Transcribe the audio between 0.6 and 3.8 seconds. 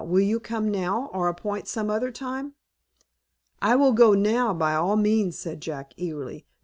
now, or appoint some other time?" "I